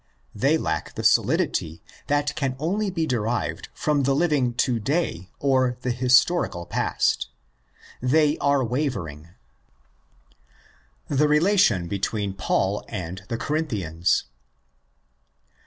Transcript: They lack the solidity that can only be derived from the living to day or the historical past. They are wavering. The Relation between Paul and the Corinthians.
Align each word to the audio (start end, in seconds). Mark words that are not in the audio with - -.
They 0.33 0.57
lack 0.57 0.95
the 0.95 1.03
solidity 1.03 1.83
that 2.07 2.33
can 2.35 2.55
only 2.57 2.89
be 2.89 3.05
derived 3.05 3.69
from 3.75 4.01
the 4.01 4.15
living 4.15 4.55
to 4.55 4.79
day 4.79 5.29
or 5.37 5.77
the 5.83 5.91
historical 5.91 6.65
past. 6.65 7.29
They 8.01 8.35
are 8.39 8.65
wavering. 8.65 9.29
The 11.07 11.27
Relation 11.27 11.87
between 11.87 12.33
Paul 12.33 12.83
and 12.89 13.21
the 13.27 13.37
Corinthians. 13.37 14.23